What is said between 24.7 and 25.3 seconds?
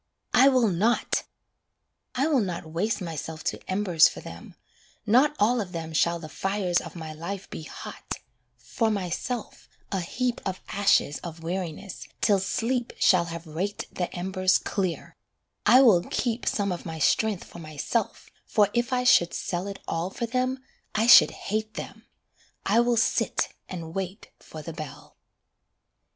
bell.